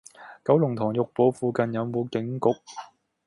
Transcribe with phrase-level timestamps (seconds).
[0.43, 2.49] 九龍塘珏堡附近有無警局？